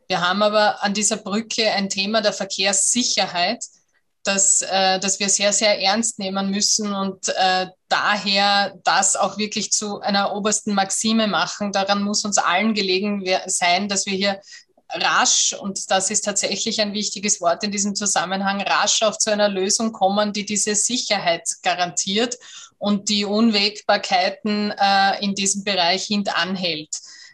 [0.08, 3.64] Wir haben aber an dieser Brücke ein Thema der Verkehrssicherheit,
[4.24, 9.72] dass, äh, dass wir sehr, sehr ernst nehmen müssen und äh, daher das auch wirklich
[9.72, 11.72] zu einer obersten Maxime machen.
[11.72, 14.42] Daran muss uns allen gelegen sein, dass wir hier
[14.90, 19.48] rasch, und das ist tatsächlich ein wichtiges Wort in diesem Zusammenhang, rasch auch zu einer
[19.48, 22.38] Lösung kommen, die diese Sicherheit garantiert
[22.82, 26.90] und die Unwägbarkeiten äh, in diesem Bereich hintanhält.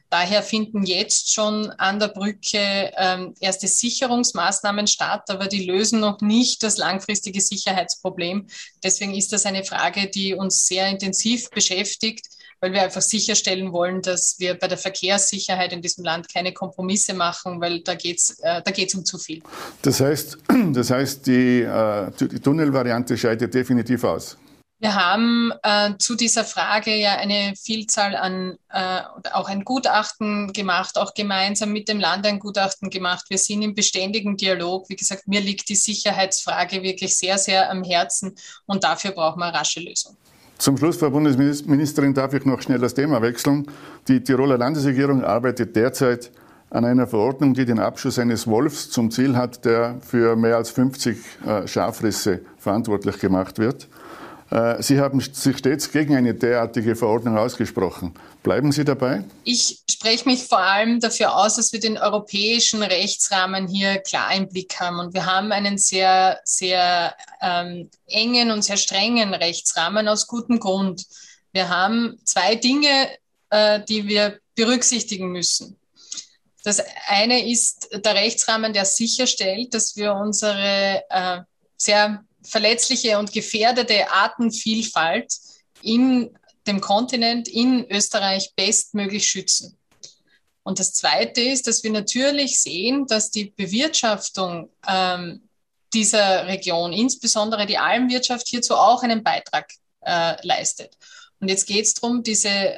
[0.09, 6.19] Daher finden jetzt schon an der Brücke ähm, erste Sicherungsmaßnahmen statt, aber die lösen noch
[6.21, 8.47] nicht das langfristige Sicherheitsproblem.
[8.83, 12.25] Deswegen ist das eine Frage, die uns sehr intensiv beschäftigt,
[12.59, 17.13] weil wir einfach sicherstellen wollen, dass wir bei der Verkehrssicherheit in diesem Land keine Kompromisse
[17.13, 19.41] machen, weil da geht es äh, da geht's um zu viel.
[19.81, 20.37] Das heißt,
[20.73, 24.37] das heißt die, äh, die Tunnelvariante scheidet definitiv aus.
[24.79, 29.01] Wir haben äh, zu dieser Frage ja eine Vielzahl an, äh,
[29.33, 33.25] auch ein Gutachten gemacht, auch gemeinsam mit dem Land ein Gutachten gemacht.
[33.29, 34.87] Wir sind im beständigen Dialog.
[34.89, 38.35] Wie gesagt, mir liegt die Sicherheitsfrage wirklich sehr, sehr am Herzen
[38.67, 40.17] und dafür brauchen wir rasche Lösungen.
[40.59, 43.65] Zum Schluss, Frau Bundesministerin, darf ich noch schnell das Thema wechseln.
[44.07, 46.31] Die Tiroler Landesregierung arbeitet derzeit
[46.69, 50.69] an einer Verordnung, die den Abschuss eines Wolfs zum Ziel hat, der für mehr als
[50.69, 53.87] 50 äh, Schafrisse verantwortlich gemacht wird.
[54.49, 58.13] Äh, Sie haben sich stets gegen eine derartige Verordnung ausgesprochen.
[58.43, 59.23] Bleiben Sie dabei?
[59.43, 64.47] Ich spreche mich vor allem dafür aus, dass wir den europäischen Rechtsrahmen hier klar im
[64.47, 64.99] Blick haben.
[64.99, 71.05] Und wir haben einen sehr, sehr ähm, engen und sehr strengen Rechtsrahmen aus gutem Grund.
[71.51, 73.09] Wir haben zwei Dinge,
[73.49, 75.77] äh, die wir berücksichtigen müssen.
[76.63, 81.39] Das eine ist der Rechtsrahmen, der sicherstellt, dass wir unsere äh,
[81.77, 85.33] sehr verletzliche und gefährdete Artenvielfalt
[85.81, 89.77] in dem Kontinent, in Österreich bestmöglich schützen.
[90.63, 95.47] Und das Zweite ist, dass wir natürlich sehen, dass die Bewirtschaftung ähm,
[95.93, 100.97] dieser Region, insbesondere die Almwirtschaft, hierzu auch einen Beitrag äh, leistet.
[101.39, 102.75] Und jetzt geht es darum, diese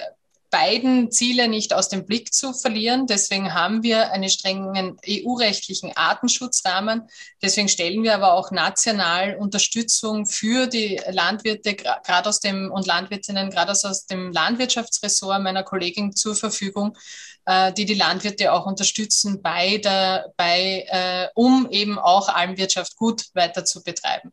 [0.49, 3.07] beiden Ziele nicht aus dem Blick zu verlieren.
[3.07, 7.07] Deswegen haben wir einen strengen EU-rechtlichen Artenschutzrahmen.
[7.41, 13.49] Deswegen stellen wir aber auch national Unterstützung für die Landwirte, gerade aus dem und Landwirtinnen,
[13.51, 16.97] gerade aus dem Landwirtschaftsressort meiner Kollegin zur Verfügung,
[17.45, 23.25] äh, die die Landwirte auch unterstützen bei der, bei, äh, um eben auch Almwirtschaft gut
[23.33, 24.31] weiter zu betreiben.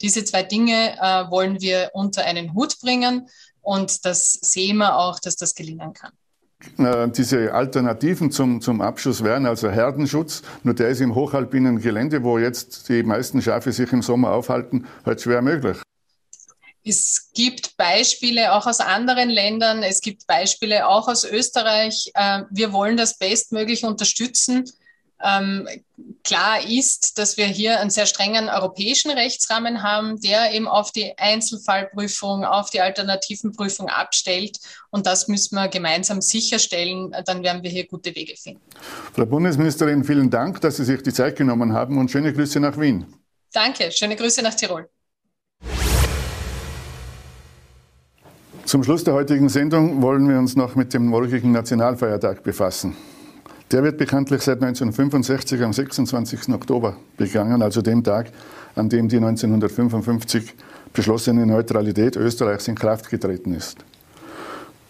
[0.00, 3.28] Diese zwei Dinge äh, wollen wir unter einen Hut bringen.
[3.68, 6.12] Und das sehen wir auch, dass das gelingen kann.
[6.78, 12.24] Äh, diese Alternativen zum, zum Abschuss wären also Herdenschutz, nur der ist im hochalpinen Gelände,
[12.24, 15.76] wo jetzt die meisten Schafe sich im Sommer aufhalten, halt schwer möglich.
[16.82, 22.10] Es gibt Beispiele auch aus anderen Ländern, es gibt Beispiele auch aus Österreich.
[22.14, 24.64] Äh, wir wollen das bestmöglich unterstützen.
[26.28, 31.14] Klar ist, dass wir hier einen sehr strengen europäischen Rechtsrahmen haben, der eben auf die
[31.16, 34.58] Einzelfallprüfung, auf die Alternativenprüfung abstellt.
[34.90, 37.16] Und das müssen wir gemeinsam sicherstellen.
[37.24, 38.60] Dann werden wir hier gute Wege finden.
[39.14, 42.78] Frau Bundesministerin, vielen Dank, dass Sie sich die Zeit genommen haben und schöne Grüße nach
[42.78, 43.06] Wien.
[43.50, 44.86] Danke, schöne Grüße nach Tirol.
[48.66, 52.94] Zum Schluss der heutigen Sendung wollen wir uns noch mit dem morgigen Nationalfeiertag befassen.
[53.70, 56.48] Der wird bekanntlich seit 1965 am 26.
[56.54, 58.32] Oktober begangen, also dem Tag,
[58.74, 60.54] an dem die 1955
[60.94, 63.76] beschlossene Neutralität Österreichs in Kraft getreten ist.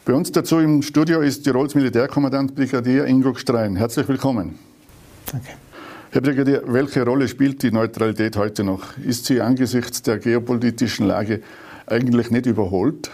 [0.04, 3.74] Bei uns dazu im Studio ist Tirols Militärkommandant Brigadier Ingo Strein.
[3.74, 4.60] Herzlich willkommen.
[5.30, 5.48] Danke.
[6.12, 8.96] Herr Brigadier, welche Rolle spielt die Neutralität heute noch?
[8.96, 11.42] Ist sie angesichts der geopolitischen Lage
[11.86, 13.10] eigentlich nicht überholt?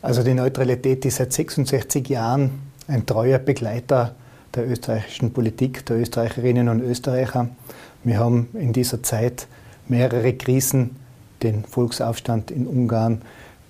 [0.00, 2.52] Also die Neutralität ist seit 66 Jahren
[2.88, 4.16] ein treuer Begleiter
[4.58, 7.48] der österreichischen Politik, der Österreicherinnen und Österreicher.
[8.02, 9.46] Wir haben in dieser Zeit
[9.86, 10.96] mehrere Krisen,
[11.44, 13.22] den Volksaufstand in Ungarn,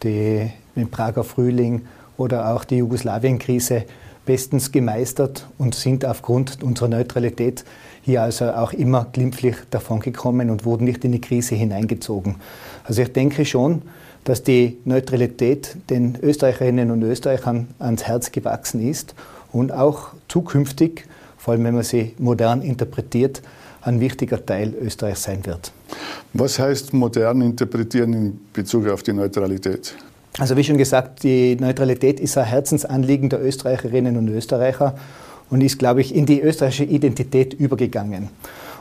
[0.03, 1.83] die, den Prager Frühling
[2.17, 3.85] oder auch die Jugoslawien-Krise
[4.25, 7.65] bestens gemeistert und sind aufgrund unserer Neutralität
[8.01, 12.37] hier also auch immer glimpflich davongekommen und wurden nicht in die Krise hineingezogen.
[12.85, 13.83] Also ich denke schon,
[14.25, 19.15] dass die Neutralität den Österreicherinnen und Österreichern ans Herz gewachsen ist
[19.53, 21.07] und auch zukünftig,
[21.37, 23.43] vor allem wenn man sie modern interpretiert,
[23.83, 25.73] ein wichtiger Teil Österreichs sein wird.
[26.33, 29.95] Was heißt modern interpretieren in Bezug auf die Neutralität?
[30.39, 34.95] Also wie schon gesagt, die Neutralität ist ein Herzensanliegen der Österreicherinnen und Österreicher
[35.51, 38.29] und ist, glaube ich, in die österreichische Identität übergegangen.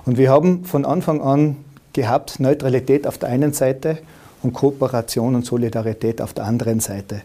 [0.06, 1.56] Und wir haben von Anfang an
[1.94, 3.98] gehabt Neutralität auf der einen Seite
[4.44, 7.22] und Kooperation und Solidarität auf der anderen Seite.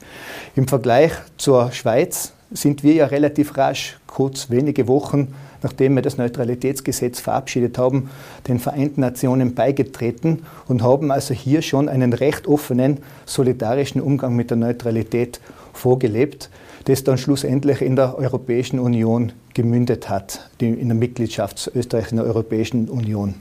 [0.56, 6.18] Im Vergleich zur Schweiz sind wir ja relativ rasch, kurz wenige Wochen nachdem wir das
[6.18, 8.10] Neutralitätsgesetz verabschiedet haben,
[8.48, 14.50] den Vereinten Nationen beigetreten und haben also hier schon einen recht offenen, solidarischen Umgang mit
[14.50, 15.40] der Neutralität
[15.72, 16.50] vorgelebt,
[16.84, 22.26] das dann schlussendlich in der Europäischen Union gemündet hat, in der Mitgliedschaft Österreichs in der
[22.26, 23.34] Europäischen Union.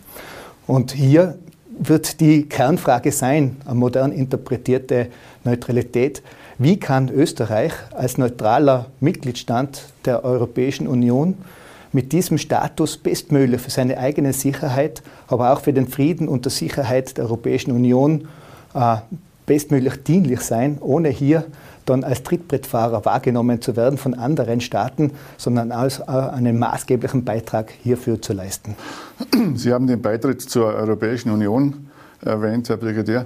[0.68, 1.38] Und hier
[1.80, 5.08] wird die Kernfrage sein, eine modern interpretierte
[5.44, 6.22] Neutralität.
[6.64, 11.34] Wie kann Österreich als neutraler Mitgliedstaat der Europäischen Union
[11.92, 16.52] mit diesem Status bestmöglich für seine eigene Sicherheit, aber auch für den Frieden und die
[16.52, 18.28] Sicherheit der Europäischen Union
[18.76, 18.98] äh,
[19.48, 21.46] bestmöglich dienlich sein, ohne hier
[21.88, 27.72] dann als Trittbrettfahrer wahrgenommen zu werden von anderen Staaten, sondern als äh, einen maßgeblichen Beitrag
[27.72, 28.76] hierfür zu leisten.
[29.56, 31.88] Sie haben den Beitritt zur Europäischen Union
[32.24, 33.26] erwähnt, Herr Brigadier.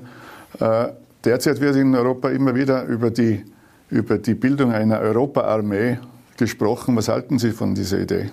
[1.25, 3.43] Derzeit wird in Europa immer wieder über die,
[3.89, 5.97] über die Bildung einer Europaarmee
[6.37, 6.95] gesprochen.
[6.95, 8.29] Was halten Sie von dieser Idee?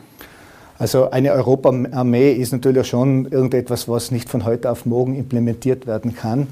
[0.79, 6.15] Also eine Europaarmee ist natürlich schon irgendetwas, was nicht von heute auf morgen implementiert werden
[6.15, 6.49] kann.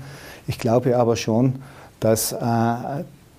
[0.47, 1.57] Ich glaube aber schon,
[2.01, 2.37] dass äh,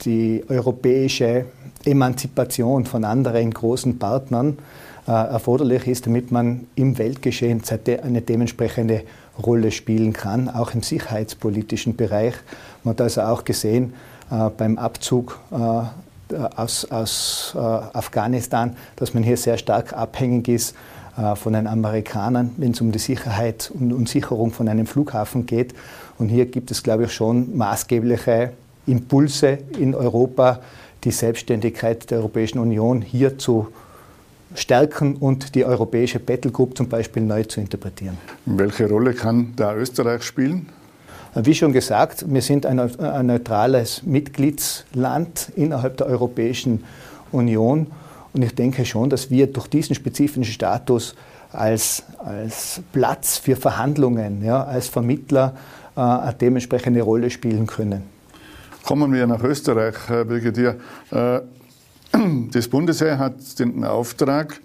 [0.05, 1.45] die europäische
[1.83, 4.59] Emanzipation von anderen großen Partnern
[5.07, 7.63] äh, erforderlich ist, damit man im Weltgeschehen
[8.03, 9.01] eine dementsprechende
[9.41, 12.35] Rolle spielen kann, auch im sicherheitspolitischen Bereich.
[12.83, 13.93] Man hat also auch gesehen
[14.31, 20.75] äh, beim Abzug äh, aus, aus äh, Afghanistan, dass man hier sehr stark abhängig ist
[21.35, 25.75] von den Amerikanern, wenn es um die Sicherheit und, und Sicherung von einem Flughafen geht.
[26.17, 28.53] Und hier gibt es, glaube ich, schon maßgebliche
[28.87, 30.61] Impulse in Europa,
[31.03, 33.67] die Selbstständigkeit der Europäischen Union hier zu
[34.55, 38.17] stärken und die europäische Battlegroup zum Beispiel neu zu interpretieren.
[38.45, 40.69] Welche Rolle kann da Österreich spielen?
[41.33, 46.83] Wie schon gesagt, wir sind ein, ein neutrales Mitgliedsland innerhalb der Europäischen
[47.31, 47.87] Union
[48.33, 51.15] und ich denke schon, dass wir durch diesen spezifischen Status
[51.53, 55.53] als, als Platz für Verhandlungen, ja, als Vermittler
[55.95, 58.03] äh, eine dementsprechende Rolle spielen können.
[58.83, 60.75] Kommen wir nach Österreich, Herr Brigadier.
[61.11, 61.39] Äh,
[62.51, 64.59] das Bundesheer hat den Auftrag,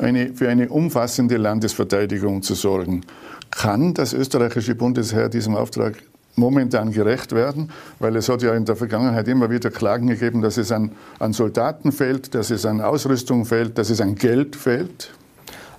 [0.00, 3.04] eine, für eine umfassende Landesverteidigung zu sorgen.
[3.50, 5.94] Kann das österreichische Bundesheer diesem Auftrag
[6.36, 7.70] momentan gerecht werden?
[7.98, 11.32] Weil es hat ja in der Vergangenheit immer wieder Klagen gegeben, dass es an, an
[11.32, 15.12] Soldaten fehlt, dass es an Ausrüstung fehlt, dass es an Geld fehlt.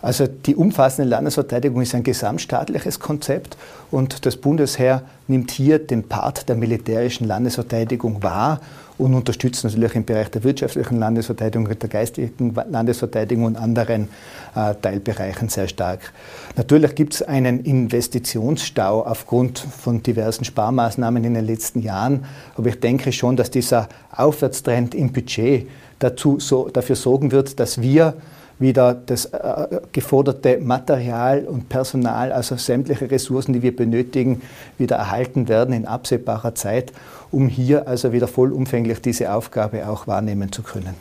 [0.02, 3.56] Also die umfassende Landesverteidigung ist ein gesamtstaatliches Konzept
[3.92, 8.60] und das Bundesheer nimmt hier den Part der militärischen Landesverteidigung wahr
[8.98, 14.10] und unterstützt natürlich im Bereich der wirtschaftlichen Landesverteidigung, der geistigen Landesverteidigung und anderen
[14.56, 16.14] äh, Teilbereichen sehr stark.
[16.56, 22.80] Natürlich gibt es einen Investitionsstau aufgrund von diversen Sparmaßnahmen in den letzten Jahren, aber ich
[22.80, 25.68] denke schon, dass dieser Aufwärtstrend im Budget
[26.00, 28.16] dazu so, dafür sorgen wird, dass wir
[28.62, 34.42] wieder das äh, geforderte Material und Personal, also sämtliche Ressourcen, die wir benötigen,
[34.78, 36.94] wieder erhalten werden in absehbarer Zeit,
[37.32, 40.94] um hier also wieder vollumfänglich diese Aufgabe auch wahrnehmen zu können.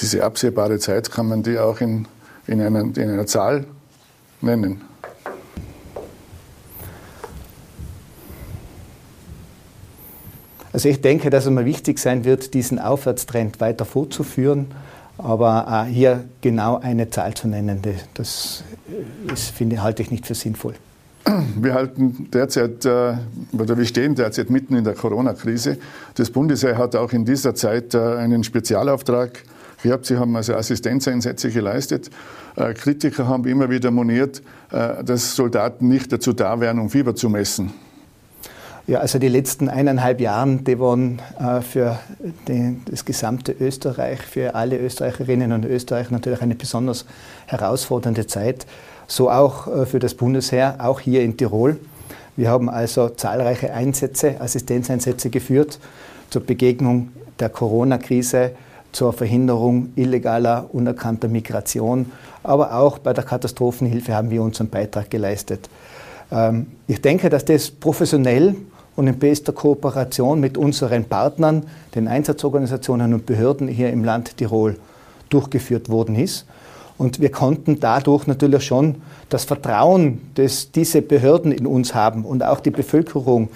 [0.00, 2.06] Diese absehbare Zeit kann man die auch in,
[2.46, 3.64] in, einer, in einer Zahl
[4.40, 4.82] nennen?
[10.72, 14.66] Also ich denke, dass es mal wichtig sein wird, diesen Aufwärtstrend weiter fortzuführen.
[15.18, 17.82] Aber äh, hier genau eine Zahl zu nennen,
[18.14, 18.62] das
[19.32, 20.74] ist, finde, halte ich nicht für sinnvoll.
[21.56, 23.14] Wir halten derzeit, äh,
[23.52, 25.76] oder wir stehen derzeit mitten in der Corona-Krise.
[26.14, 29.42] Das Bundesheer hat auch in dieser Zeit äh, einen Spezialauftrag
[29.82, 30.06] gehabt.
[30.06, 32.10] Sie haben also Assistenzeinsätze geleistet.
[32.56, 37.30] Äh, Kritiker haben immer wieder moniert, dass Soldaten nicht dazu da wären, um Fieber zu
[37.30, 37.72] messen.
[38.88, 41.98] Ja, also die letzten eineinhalb Jahre, die waren äh, für
[42.48, 47.04] die, das gesamte Österreich, für alle Österreicherinnen und Österreicher natürlich eine besonders
[47.48, 48.66] herausfordernde Zeit.
[49.06, 51.78] So auch äh, für das Bundesheer, auch hier in Tirol.
[52.36, 55.78] Wir haben also zahlreiche Einsätze, Assistenzeinsätze geführt
[56.30, 58.52] zur Begegnung der Corona-Krise,
[58.92, 62.10] zur Verhinderung illegaler, unerkannter Migration,
[62.42, 65.68] aber auch bei der Katastrophenhilfe haben wir unseren Beitrag geleistet.
[66.32, 68.56] Ähm, ich denke, dass das professionell
[68.98, 71.62] und in bester Kooperation mit unseren Partnern,
[71.94, 74.76] den Einsatzorganisationen und Behörden hier im Land Tirol
[75.28, 76.46] durchgeführt worden ist.
[76.96, 78.96] Und wir konnten dadurch natürlich schon
[79.28, 83.50] das Vertrauen, das diese Behörden in uns haben und auch die Bevölkerung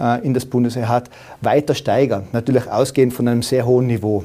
[0.00, 1.10] äh, in das Bundesheer hat,
[1.42, 2.24] weiter steigern.
[2.32, 4.24] Natürlich ausgehend von einem sehr hohen Niveau.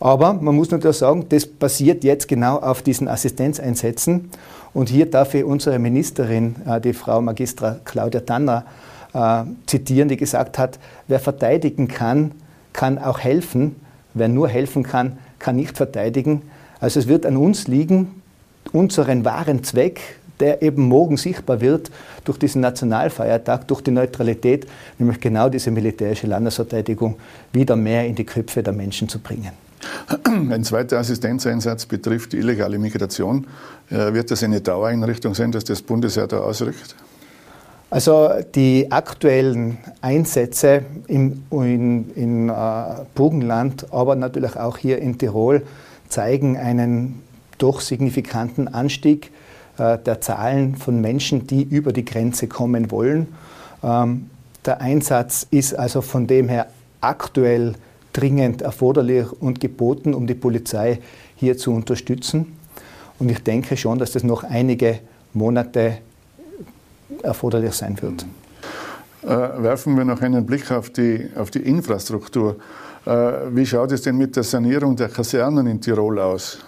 [0.00, 4.30] Aber man muss natürlich sagen, das basiert jetzt genau auf diesen Assistenzeinsätzen.
[4.72, 8.64] Und hier darf ich unsere Ministerin, äh, die Frau Magistra Claudia Tanner,
[9.16, 12.32] äh, zitieren, die gesagt hat, wer verteidigen kann,
[12.74, 13.76] kann auch helfen.
[14.12, 16.42] Wer nur helfen kann, kann nicht verteidigen.
[16.80, 18.22] Also es wird an uns liegen,
[18.72, 20.00] unseren wahren Zweck,
[20.40, 21.90] der eben morgen sichtbar wird
[22.24, 24.66] durch diesen Nationalfeiertag, durch die Neutralität,
[24.98, 27.16] nämlich genau diese militärische Landesverteidigung
[27.54, 29.52] wieder mehr in die Köpfe der Menschen zu bringen.
[30.24, 33.46] Ein zweiter Assistenzeinsatz betrifft die illegale Migration.
[33.88, 36.96] Äh, wird das eine Dauereinrichtung sein, dass das Bundesheer da ausrückt?
[37.96, 42.52] Also die aktuellen Einsätze in, in, in äh,
[43.14, 45.62] Burgenland, aber natürlich auch hier in Tirol
[46.10, 47.22] zeigen einen
[47.56, 49.30] doch signifikanten Anstieg
[49.78, 53.28] äh, der Zahlen von Menschen, die über die Grenze kommen wollen.
[53.82, 54.28] Ähm,
[54.66, 56.66] der Einsatz ist also von dem her
[57.00, 57.76] aktuell
[58.12, 60.98] dringend erforderlich und geboten, um die Polizei
[61.34, 62.58] hier zu unterstützen.
[63.18, 64.98] Und ich denke schon, dass das noch einige
[65.32, 65.96] Monate
[67.22, 68.26] erforderlich sein wird.
[69.22, 72.56] Äh, werfen wir noch einen Blick auf die, auf die Infrastruktur.
[73.04, 73.10] Äh,
[73.50, 76.58] wie schaut es denn mit der Sanierung der Kasernen in Tirol aus?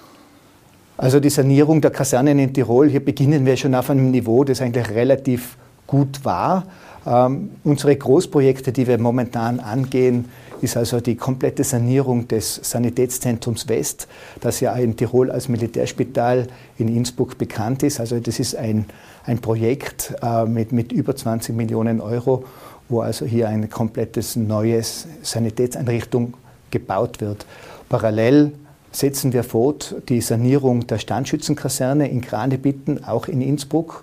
[0.97, 4.61] Also die Sanierung der Kasernen in Tirol, hier beginnen wir schon auf einem Niveau, das
[4.61, 6.65] eigentlich relativ gut war.
[7.07, 10.27] Ähm, unsere Großprojekte, die wir momentan angehen,
[10.61, 14.09] ist also die komplette Sanierung des Sanitätszentrums West,
[14.41, 16.49] das ja in Tirol als Militärspital
[16.79, 18.01] in Innsbruck bekannt ist.
[18.01, 18.87] Also das ist ein,
[19.29, 22.45] ein Projekt äh, mit, mit über 20 Millionen Euro,
[22.89, 26.35] wo also hier eine komplettes neues Sanitätseinrichtung
[26.71, 27.45] gebaut wird.
[27.91, 28.53] Parallel
[28.91, 34.03] setzen wir fort die Sanierung der Standschützenkaserne in Kranebitten, auch in Innsbruck.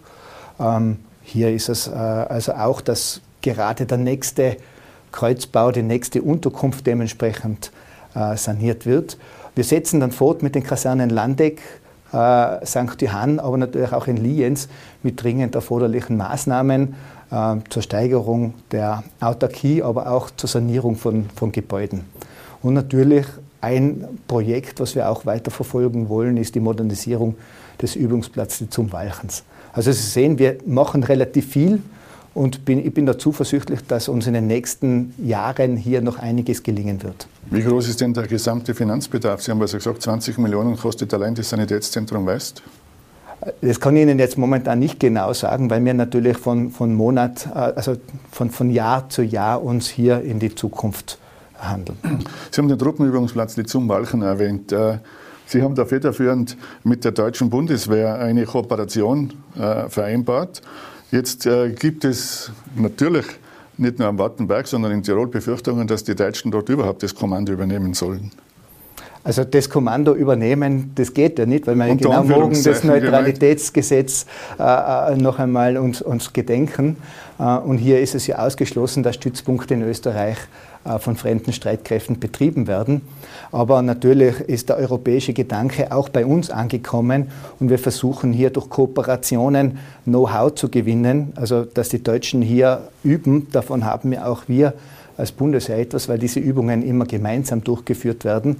[0.59, 4.57] Ähm, hier ist es äh, also auch, dass gerade der nächste
[5.11, 7.71] Kreuzbau, die nächste Unterkunft dementsprechend
[8.13, 9.17] äh, saniert wird.
[9.55, 11.61] Wir setzen dann fort mit den Kasernen Landeck,
[12.11, 13.01] äh, St.
[13.01, 14.67] Johann, aber natürlich auch in Lienz
[15.03, 16.95] mit dringend erforderlichen Maßnahmen
[17.31, 22.05] äh, zur Steigerung der Autarkie, aber auch zur Sanierung von, von Gebäuden.
[22.61, 23.25] Und natürlich
[23.61, 27.35] ein Projekt, was wir auch weiter verfolgen wollen, ist die Modernisierung
[27.81, 29.43] des Übungsplatzes zum Walchens.
[29.73, 31.81] Also Sie sehen, wir machen relativ viel
[32.35, 36.61] und bin, ich bin da zuversichtlich, dass uns in den nächsten Jahren hier noch einiges
[36.61, 37.27] gelingen wird.
[37.49, 39.41] Wie groß ist denn der gesamte Finanzbedarf?
[39.41, 42.61] Sie haben also gesagt, 20 Millionen kostet allein das Sanitätszentrum West.
[43.61, 47.47] Das kann ich Ihnen jetzt momentan nicht genau sagen, weil wir natürlich von, von Monat,
[47.47, 47.95] äh, also
[48.31, 51.17] von, von Jahr zu Jahr uns hier in die Zukunft
[51.57, 51.97] handeln.
[52.51, 54.71] Sie haben den Truppenübungsplatz zum Walchen erwähnt.
[54.71, 54.97] Äh,
[55.47, 60.61] Sie haben da federführend mit der deutschen Bundeswehr eine Kooperation äh, vereinbart.
[61.11, 63.25] Jetzt äh, gibt es natürlich
[63.77, 67.51] nicht nur am Wattenberg, sondern in Tirol Befürchtungen, dass die Deutschen dort überhaupt das Kommando
[67.51, 68.31] übernehmen sollen.
[69.25, 74.27] Also das Kommando übernehmen, das geht ja nicht, weil wir genau morgen das Neutralitätsgesetz
[74.59, 76.97] äh, äh, noch einmal uns, uns gedenken.
[77.39, 82.19] Äh, und hier ist es ja ausgeschlossen, dass Stützpunkte in Österreich äh, von fremden Streitkräften
[82.19, 83.01] betrieben werden.
[83.51, 88.69] Aber natürlich ist der europäische Gedanke auch bei uns angekommen und wir versuchen hier durch
[88.69, 93.47] Kooperationen Know-how zu gewinnen, also dass die Deutschen hier üben.
[93.51, 94.73] Davon haben wir auch wir
[95.17, 98.57] als Bundesheer etwas, weil diese Übungen immer gemeinsam durchgeführt werden.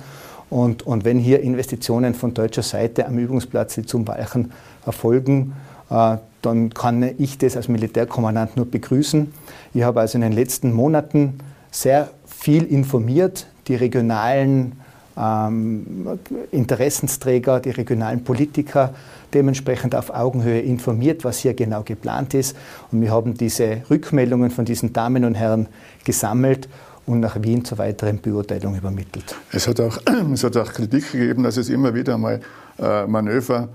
[0.49, 4.51] Und, und wenn hier Investitionen von deutscher Seite am Übungsplatz zum Walchen
[4.85, 5.53] erfolgen,
[5.89, 9.31] äh, dann kann ich das als Militärkommandant nur begrüßen.
[9.73, 11.39] Ich habe also in den letzten Monaten
[11.75, 14.73] sehr viel informiert, die regionalen
[15.17, 16.19] ähm,
[16.51, 18.93] Interessensträger, die regionalen Politiker
[19.33, 22.55] dementsprechend auf Augenhöhe informiert, was hier genau geplant ist.
[22.91, 25.67] Und wir haben diese Rückmeldungen von diesen Damen und Herren
[26.05, 26.69] gesammelt
[27.05, 29.35] und nach Wien zur weiteren Beurteilung übermittelt.
[29.51, 29.99] Es hat auch,
[30.33, 32.39] es hat auch Kritik gegeben, dass es immer wieder mal
[32.79, 33.67] äh, Manöver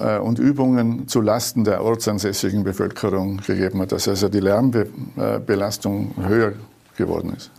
[0.00, 6.54] äh, und Übungen zu Lasten der ortsansässigen Bevölkerung gegeben hat, dass also die Lärmbelastung höher
[6.96, 7.50] geworden ist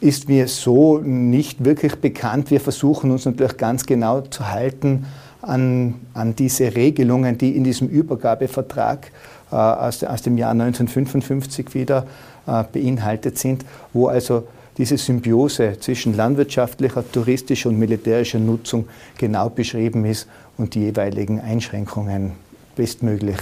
[0.00, 2.50] ist mir so nicht wirklich bekannt.
[2.50, 5.06] Wir versuchen uns natürlich ganz genau zu halten
[5.42, 9.10] an, an diese Regelungen, die in diesem Übergabevertrag
[9.50, 12.06] äh, aus, aus, dem Jahr 1955 wieder
[12.46, 14.46] äh, beinhaltet sind, wo also
[14.78, 22.32] diese Symbiose zwischen landwirtschaftlicher, touristischer und militärischer Nutzung genau beschrieben ist und die jeweiligen Einschränkungen
[22.76, 23.36] bestmöglich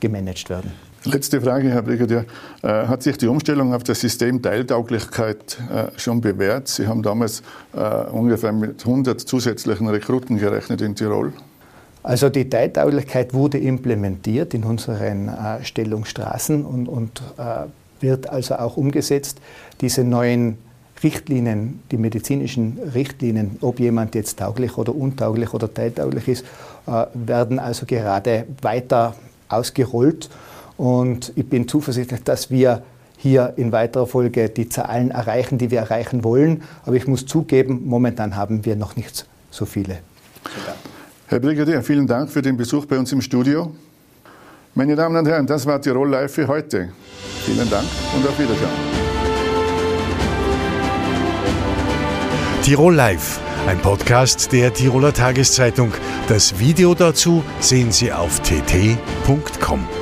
[0.00, 0.91] gemanagt werden.
[1.04, 2.24] Letzte Frage, Herr Brigadier.
[2.62, 6.68] Äh, hat sich die Umstellung auf das System Teiltauglichkeit äh, schon bewährt?
[6.68, 7.42] Sie haben damals
[7.74, 11.32] äh, ungefähr mit 100 zusätzlichen Rekruten gerechnet in Tirol.
[12.04, 15.30] Also die Teiltauglichkeit wurde implementiert in unseren
[15.62, 17.22] Stellungsstraßen und, und
[18.00, 19.38] wird also auch umgesetzt.
[19.80, 20.58] Diese neuen
[21.04, 26.44] Richtlinien, die medizinischen Richtlinien, ob jemand jetzt tauglich oder untauglich oder teiltauglich ist,
[27.14, 29.14] werden also gerade weiter
[29.48, 30.28] ausgerollt.
[30.76, 32.82] Und ich bin zuversichtlich, dass wir
[33.16, 36.62] hier in weiterer Folge die Zahlen erreichen, die wir erreichen wollen.
[36.84, 39.98] Aber ich muss zugeben, momentan haben wir noch nicht so viele.
[41.28, 43.72] Herr Brigadier, vielen Dank für den Besuch bei uns im Studio.
[44.74, 46.88] Meine Damen und Herren, das war Tirol Live für heute.
[47.44, 49.02] Vielen Dank und auf Wiedersehen.
[52.62, 55.92] Tirol Live, ein Podcast der Tiroler Tageszeitung.
[56.28, 60.01] Das Video dazu sehen Sie auf tt.com.